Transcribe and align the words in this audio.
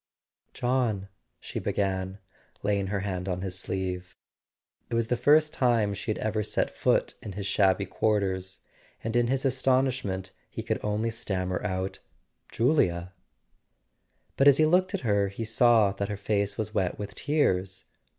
"John" 0.55 1.09
she 1.39 1.59
began, 1.59 2.17
laying 2.63 2.87
her 2.87 3.01
hand 3.01 3.29
on 3.29 3.41
his 3.43 3.59
sleeve. 3.59 4.15
It 4.89 4.95
was 4.95 5.09
the 5.09 5.15
first 5.15 5.53
time 5.53 5.93
she 5.93 6.09
had 6.09 6.17
ever 6.17 6.41
set 6.41 6.75
foot 6.75 7.13
in 7.21 7.33
his 7.33 7.45
shabby 7.45 7.85
quarters, 7.85 8.61
and 9.03 9.15
in 9.15 9.27
his 9.27 9.45
astonishment 9.45 10.31
he 10.49 10.63
could 10.63 10.79
only 10.83 11.11
stammer 11.11 11.63
out: 11.63 11.99
"Julia" 12.51 12.91
A 12.91 12.93
SON 12.97 13.03
AT 13.03 13.03
THE 13.03 13.03
FRONT 13.03 14.37
But 14.37 14.47
as 14.47 14.57
he 14.57 14.65
looked 14.65 14.93
at 14.95 15.01
her 15.01 15.27
he 15.27 15.45
saw 15.45 15.91
that 15.91 16.09
her 16.09 16.17
face 16.17 16.57
was 16.57 16.73
wet 16.73 16.97
with 16.97 17.13
tears. 17.13 17.85